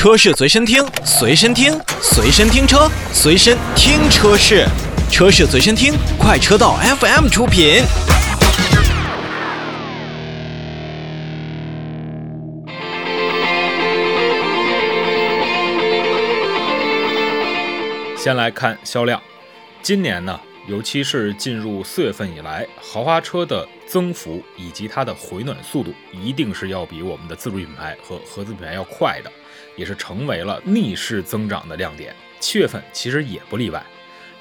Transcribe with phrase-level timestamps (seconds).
[0.00, 4.64] 车市随身听，随身听，随身听车，随身听车市，
[5.10, 7.82] 车市随身听，快车道 FM 出品。
[18.16, 19.22] 先来看销量，
[19.82, 29.30] 今年呢，尤其是进入四月份以来，豪华车的增幅以及它的回暖速度，一定是要比我们的自主品牌和合资品牌要快的，
[29.80, 32.14] 也是成为了逆势增长的亮点。
[32.38, 33.82] 七月份其实也不例外。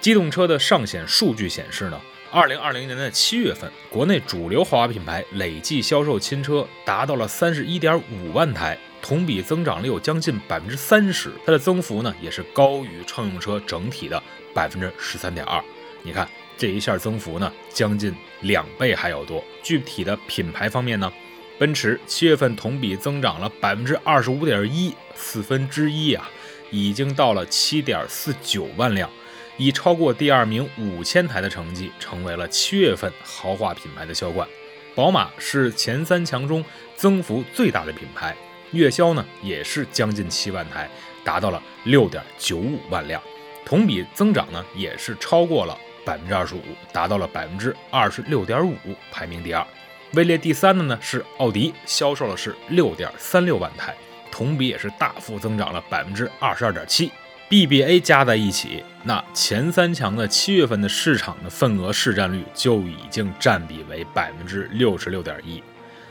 [0.00, 2.00] 机动车的上险数据显示呢，
[2.32, 8.76] 二零二零年的七月份，国内主流豪华品牌累计销售新车达到了三十一点五万台。
[9.00, 14.20] 同比增长了有将近百分之三十，它的增幅呢也是高于乘用车整体的
[14.52, 15.62] 百分之十三点二。
[16.02, 19.42] 你看这一下增幅呢，将近两倍还要多。
[19.62, 21.12] 具体的品牌方面呢，
[21.58, 26.30] 奔驰七月份同比增长了百分之二十五点一，四分之一啊，
[26.70, 29.10] 已经到了七点四九万辆，
[29.56, 34.46] 以超过第二名五千台的成绩，成为了七月份豪华品牌的销冠。
[34.94, 36.64] 宝马是前三强中
[36.96, 38.36] 增幅最大的品牌。
[38.70, 40.88] 月销呢也是将近七万台，
[41.24, 43.20] 达到了六点九五万辆，
[43.64, 48.76] 同比增长呢也是超过了百分之二十五，达到了百分之二十六点五，
[49.10, 49.66] 排名第二。
[50.14, 53.94] 位列第三的呢是奥迪，销售的是六点三六万台，
[54.30, 57.10] 同比也是大幅增长了百分之二十二点七。
[57.50, 65.62] BBA 加在一起，那前三强的七月份的市场的份额市占率就已经占比为百分之六十六点一，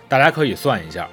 [0.08, 1.08] 大家可以算一下。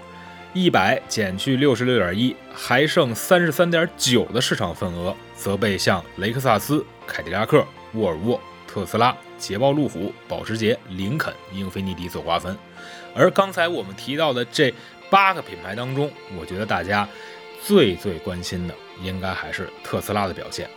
[0.55, 8.41] 一百减去六十六点一，还剩三十三点九的市场份额，则被像雷克萨斯、凯迪拉克、沃尔沃、
[8.75, 12.59] 特斯拉、捷豹路虎、保时捷、林肯、英菲尼迪所瓜分。
[13.15, 14.75] 而刚才我们提到的这
[15.09, 17.09] 八个品牌当中，我觉得大家
[17.63, 20.69] 最最关心的，应该还是特斯拉的表现。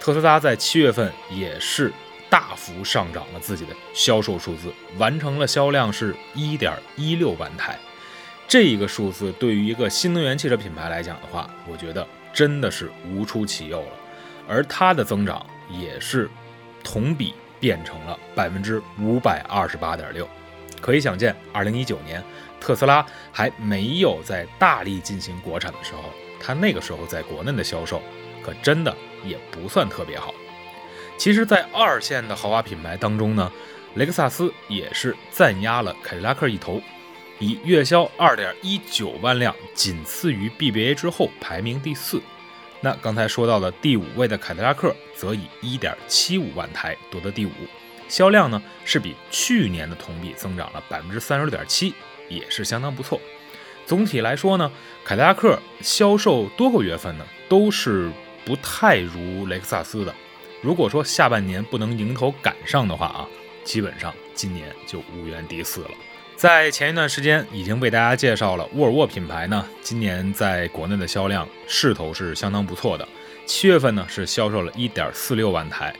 [0.00, 1.92] 特斯拉在七月份也是
[2.28, 7.78] 大幅上涨了自己的销售数字，完成了销量是一点一六万台。
[8.48, 13.92] 这一个数字对于一个新能源汽车品牌来讲的话，我觉得真的是无出其右了。
[14.48, 16.28] 而它的增长也是
[16.86, 20.26] 同比变成了百分之五百二十八点六。
[20.80, 22.22] 可以想见，二零一九年
[22.60, 26.02] 特斯拉还没有在大力进行国产的时候，
[26.40, 28.00] 它那个时候在国内的销售
[28.44, 30.32] 可真的也不算特别好。
[31.18, 33.50] 其实，在二线的豪华品牌当中呢，
[33.94, 36.80] 雷克萨斯也是暂压了凯迪拉克一头。
[37.38, 42.20] 以月销二点一九万辆，仅次于 BBA 之后排名第四。
[42.80, 47.50] 那刚才说到的第五位的凯迪拉克，则以一点七五万台夺得第五，
[48.08, 51.94] 销量呢是比去年的同比增长了百分之三十六点七，
[52.28, 53.20] 也是相当不错。
[53.86, 54.70] 总体来说呢，
[55.04, 58.10] 凯迪拉克销售多个月份呢都是
[58.44, 60.14] 不太如雷克萨斯的。
[60.62, 63.28] 如果说下半年不能迎头赶上的话啊，
[63.64, 65.90] 基本上今年就无缘第四了。
[66.36, 73.08] 在前一段时间已经为大家介绍了沃尔沃品牌呢，今年在国内的销量势头是相当不错的。
[73.46, 75.96] 七月份呢是销售了一点四六万台，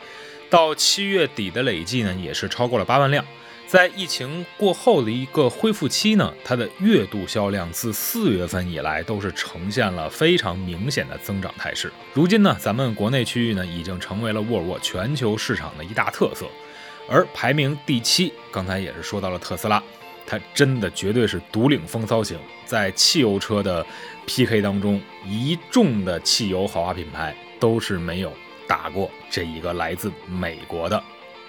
[0.51, 3.25] 到七月底的累计呢也是超过了八万辆。
[3.67, 11.91] 在疫情过后的一个恢复期呢，它的月度销量自四月份以来都是呈现了非常明显的增长态势。
[12.13, 16.47] 如今呢，咱们国内区域呢已经成为了沃尔沃全球市场的一大特色。
[17.09, 19.83] 而排名第七，刚才也是说到了特斯拉。
[20.27, 23.87] 它真的绝对是独领风骚型，在汽油车的
[24.27, 28.33] PK 当中，一众的汽油豪华品牌都是没有
[28.67, 31.03] 打过这一个来自美国的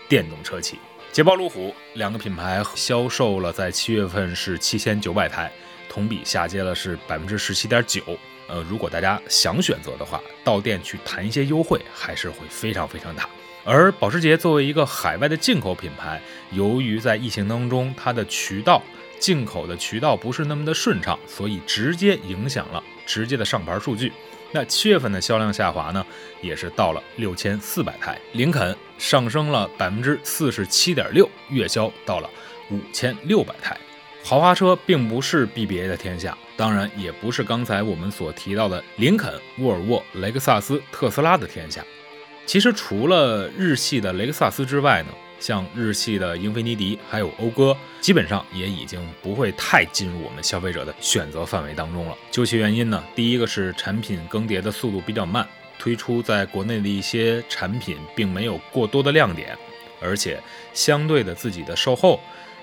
[0.07, 0.77] 电动车企。
[1.11, 5.51] 捷豹、路虎两个品牌销售了在七月份是七千九百台，
[5.89, 8.03] 同比下跌了是百分之十七点九。
[8.47, 13.27] 呃，如果大家想选择的话，到店去谈一些优惠，还是会非常非常大。
[13.67, 18.81] 而保时捷作为一个海外的进口品牌，由于在疫情当中，它的渠道
[19.19, 24.13] 进口的渠道不是那么的顺畅，所以直接影响了直接的上牌数据。
[24.53, 26.05] 那七月份的销量下滑呢，
[26.41, 28.17] 也是到了六千四百台。
[28.31, 32.29] 林肯上升了百分之四十七点六，月销到了
[32.71, 33.77] 五千六百台。
[34.23, 41.83] 豪华车并不是 BBA 的天下，当然也不是刚才我们所提到的林肯、沃尔沃、雷克萨斯、特斯拉的天下。
[42.47, 52.15] 其实除了日系的雷克萨斯之外呢，像日系的英菲尼迪还有讴歌，基本上也已经不会太进入我们消费者的选择范围当中了。
[52.31, 55.45] 究其原因呢，第一个是产品更迭的速度比较慢，
[55.77, 59.53] 推出在国内的一些产品并没有过多的亮点，
[60.01, 60.41] 而且
[60.73, 62.17] 相对的自己的售后、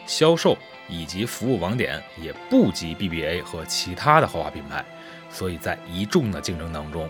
[0.07, 0.57] 销售
[0.89, 4.83] 以及服务网点也不及 BBA 和其他的豪华品牌。
[5.29, 7.07] 所以在一众的竞争当中，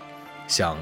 [0.49, 0.77] 像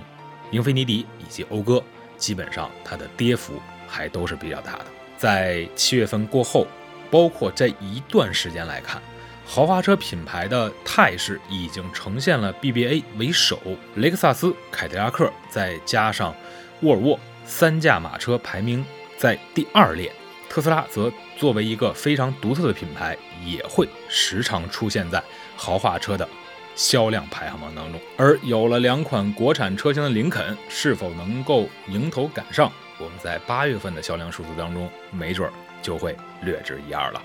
[0.52, 1.82] 英菲尼迪以及讴歌，
[2.16, 3.54] 基本上它的跌幅
[3.88, 4.84] 还都是比较大的。
[5.16, 6.66] 在七月份过后，
[7.10, 9.00] 包括这一段时间来看，
[9.46, 13.58] 豪华车品牌的态势已经呈现了 BBA 为首，
[13.96, 16.34] 雷克萨斯、凯迪拉克再加上
[16.82, 18.84] 沃尔沃三驾马车排名
[19.16, 20.12] 在第二列。
[20.50, 25.22] 特斯拉则作为一个非常独特的品牌，也会时常出现在
[25.56, 26.28] 豪华车的
[26.74, 28.00] 销量排行榜当中。
[28.16, 32.70] 而有了两款国产车型的林肯，是否能够迎头赶上？
[32.98, 37.22] 我们在八月份的销量数字当中，没准儿就会略知一二了。